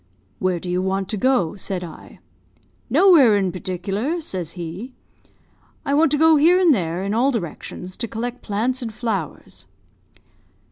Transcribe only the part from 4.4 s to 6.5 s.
he. 'I want to go